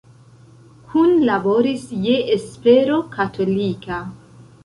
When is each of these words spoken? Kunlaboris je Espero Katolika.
Kunlaboris 0.93 1.83
je 2.07 2.15
Espero 2.37 2.97
Katolika. 3.17 4.03